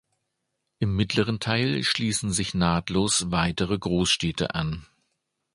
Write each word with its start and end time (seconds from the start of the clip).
Im 0.79 0.95
mittleren 0.95 1.39
Teil 1.39 1.83
schließen 1.83 2.31
sich 2.31 2.55
nahtlos 2.55 3.29
weitere 3.29 3.77
Großstädte 3.77 4.55
an. 4.55 4.87